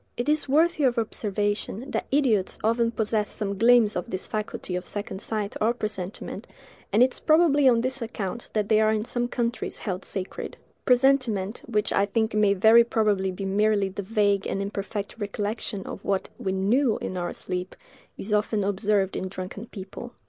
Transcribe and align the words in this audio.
It 0.17 0.27
is 0.27 0.49
worthy 0.49 0.83
of 0.85 0.97
observation, 0.97 1.91
that 1.91 2.07
idiots 2.11 2.57
often 2.63 2.89
possess 2.89 3.29
some 3.29 3.55
gleams 3.55 3.95
of 3.95 4.09
this 4.09 4.25
faculty 4.25 4.75
of 4.75 4.83
second 4.83 5.21
sight 5.21 5.55
or 5.61 5.75
presentiment; 5.75 6.47
and 6.91 7.03
it 7.03 7.13
is 7.13 7.19
probably 7.19 7.69
on 7.69 7.81
this 7.81 8.01
account 8.01 8.49
that 8.53 8.67
they 8.67 8.81
are 8.81 8.91
in 8.91 9.05
some 9.05 9.27
countries 9.27 9.77
held 9.77 10.03
sacred. 10.03 10.57
Presentiment, 10.85 11.61
which 11.67 11.93
I 11.93 12.07
think 12.07 12.33
may 12.33 12.55
very 12.55 12.83
probably 12.83 13.29
be 13.29 13.45
merely 13.45 13.89
the 13.89 14.01
vague 14.01 14.47
and 14.47 14.59
imperfect 14.59 15.17
recollection 15.19 15.83
of 15.85 16.03
what 16.03 16.29
we 16.39 16.51
knew 16.51 16.97
in 16.97 17.15
our 17.15 17.31
sleep, 17.31 17.75
is 18.17 18.33
often 18.33 18.63
observed 18.63 19.15
in 19.15 19.27
drunken 19.27 19.67
people. 19.67 20.13